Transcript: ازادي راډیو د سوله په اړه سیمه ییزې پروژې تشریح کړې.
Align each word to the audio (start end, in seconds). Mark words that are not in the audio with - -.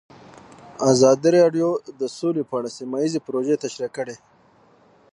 ازادي 0.91 1.29
راډیو 1.39 1.69
د 1.99 2.01
سوله 2.17 2.41
په 2.49 2.53
اړه 2.59 2.69
سیمه 2.77 2.97
ییزې 3.03 3.19
پروژې 3.27 3.55
تشریح 3.63 3.89
کړې. 3.97 4.15